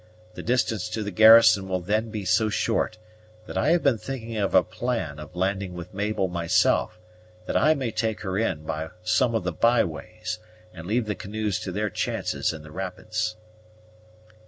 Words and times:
The 0.33 0.41
distance 0.41 0.89
to 0.89 1.03
the 1.03 1.11
garrison 1.11 1.67
will 1.69 1.79
then 1.79 2.09
be 2.09 2.25
so 2.25 2.49
short, 2.49 2.97
that 3.45 3.55
I 3.55 3.69
have 3.69 3.83
been 3.83 3.99
thinking 3.99 4.35
of 4.35 4.55
a 4.55 4.63
plan 4.63 5.19
of 5.19 5.35
landing 5.35 5.75
with 5.75 5.93
Mabel 5.93 6.27
myself, 6.27 6.97
that 7.45 7.55
I 7.55 7.75
may 7.75 7.91
take 7.91 8.21
her 8.21 8.35
in, 8.35 8.63
by 8.63 8.89
some 9.03 9.35
of 9.35 9.43
the 9.43 9.51
by 9.53 9.83
ways, 9.83 10.39
and 10.73 10.87
leave 10.87 11.05
the 11.05 11.13
canoes 11.13 11.59
to 11.59 11.71
their 11.71 11.91
chances 11.91 12.51
in 12.51 12.63
the 12.63 12.71
rapids." 12.71 13.35